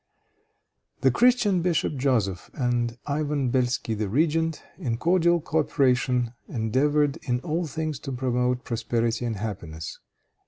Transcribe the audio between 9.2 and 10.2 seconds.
and happiness.